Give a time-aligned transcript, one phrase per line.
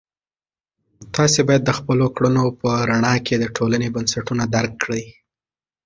[1.15, 5.03] تاسې باید د خپلو کړنو په رڼا کې د ټولنې بنسټونه درک کړئ.